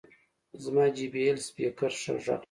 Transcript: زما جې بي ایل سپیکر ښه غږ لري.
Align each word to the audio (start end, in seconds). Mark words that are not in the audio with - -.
زما 0.63 0.85
جې 0.95 1.05
بي 1.11 1.21
ایل 1.25 1.37
سپیکر 1.47 1.91
ښه 2.01 2.13
غږ 2.25 2.27
لري. 2.27 2.35